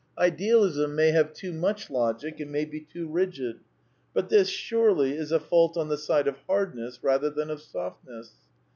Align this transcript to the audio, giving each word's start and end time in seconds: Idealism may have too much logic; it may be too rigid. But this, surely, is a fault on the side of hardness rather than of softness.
Idealism 0.17 0.95
may 0.95 1.11
have 1.11 1.31
too 1.31 1.53
much 1.53 1.91
logic; 1.91 2.39
it 2.39 2.47
may 2.47 2.65
be 2.65 2.79
too 2.81 3.07
rigid. 3.07 3.59
But 4.15 4.29
this, 4.29 4.49
surely, 4.49 5.11
is 5.13 5.31
a 5.31 5.39
fault 5.39 5.77
on 5.77 5.89
the 5.89 5.95
side 5.97 6.27
of 6.27 6.37
hardness 6.49 6.97
rather 7.03 7.29
than 7.29 7.51
of 7.51 7.61
softness. 7.61 8.31